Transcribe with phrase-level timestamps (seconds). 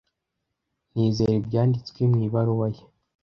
[0.93, 2.83] Nizera ibyanditswe mu ibaruwa ye.